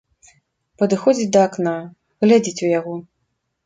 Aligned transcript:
Падыходзіць 0.83 1.29
да 1.37 1.45
акна, 1.51 1.77
глядзіць 2.27 2.61
у 2.65 2.77
яго. 2.79 3.01